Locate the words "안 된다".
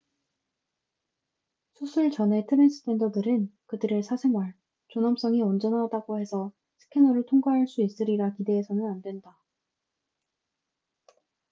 8.89-9.37